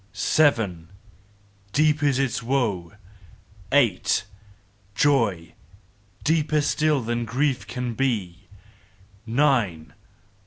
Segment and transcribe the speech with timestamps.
[0.13, 0.89] Seven!
[1.73, 2.93] "Deep is its woe
[3.71, 4.25] Eight!
[4.95, 5.53] "Joy
[6.23, 8.47] deeper still than grief can be:
[9.27, 9.91] _Nine!